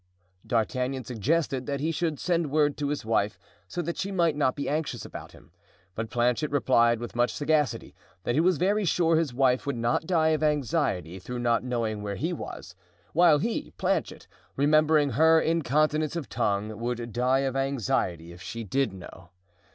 [0.47, 4.55] D'Artagnan suggested that he should send word to his wife, so that she might not
[4.55, 5.51] be anxious about him,
[5.93, 7.93] but Planchet replied with much sagacity
[8.23, 12.01] that he was very sure his wife would not die of anxiety through not knowing
[12.01, 12.73] where he was,
[13.13, 14.25] while he, Planchet,
[14.55, 19.29] remembering her incontinence of tongue, would die of anxiety if she did know.